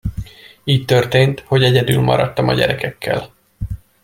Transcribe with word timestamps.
Így 0.63 0.85
történt, 0.85 1.39
hogy 1.39 1.63
egyedül 1.63 2.01
maradtam 2.01 2.47
a 2.47 2.53
gyerekekkel. 2.53 3.31